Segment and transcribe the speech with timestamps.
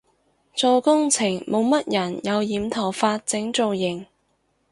[0.55, 4.07] 做工程冇乜人有染頭髮整造型